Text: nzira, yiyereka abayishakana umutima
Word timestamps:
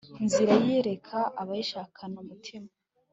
nzira, 0.25 0.53
yiyereka 0.63 1.19
abayishakana 1.41 2.15
umutima 2.23 2.69